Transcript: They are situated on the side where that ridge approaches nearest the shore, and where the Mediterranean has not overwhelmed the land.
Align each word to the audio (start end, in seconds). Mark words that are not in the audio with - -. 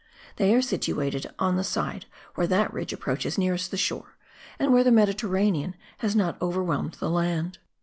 They 0.37 0.55
are 0.55 0.63
situated 0.63 1.27
on 1.37 1.57
the 1.57 1.63
side 1.63 2.07
where 2.33 2.47
that 2.47 2.73
ridge 2.73 2.91
approaches 2.91 3.37
nearest 3.37 3.69
the 3.69 3.77
shore, 3.77 4.17
and 4.57 4.73
where 4.73 4.83
the 4.83 4.89
Mediterranean 4.89 5.75
has 5.99 6.15
not 6.15 6.41
overwhelmed 6.41 6.93
the 6.95 7.07
land. 7.07 7.59